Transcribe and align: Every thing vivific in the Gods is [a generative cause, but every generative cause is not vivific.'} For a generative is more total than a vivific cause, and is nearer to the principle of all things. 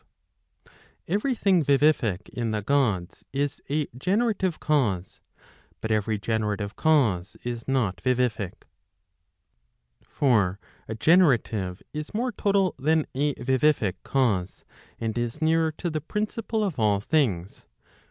Every 1.07 1.35
thing 1.35 1.63
vivific 1.63 2.27
in 2.29 2.49
the 2.49 2.63
Gods 2.63 3.23
is 3.31 3.61
[a 3.69 3.85
generative 3.95 4.59
cause, 4.59 5.21
but 5.79 5.91
every 5.91 6.17
generative 6.17 6.75
cause 6.75 7.37
is 7.43 7.67
not 7.67 7.97
vivific.'} 8.01 8.65
For 10.03 10.59
a 10.87 10.95
generative 10.95 11.83
is 11.93 12.15
more 12.15 12.31
total 12.31 12.73
than 12.79 13.05
a 13.13 13.35
vivific 13.35 13.93
cause, 14.01 14.65
and 14.99 15.15
is 15.15 15.39
nearer 15.39 15.71
to 15.73 15.91
the 15.91 16.01
principle 16.01 16.63
of 16.63 16.79
all 16.79 16.99
things. 16.99 17.65